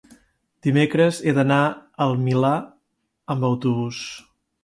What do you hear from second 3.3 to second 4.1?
amb autobús.